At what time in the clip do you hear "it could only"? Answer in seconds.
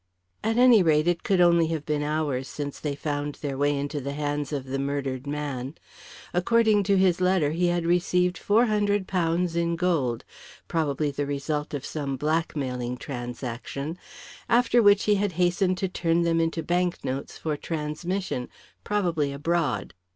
1.07-1.67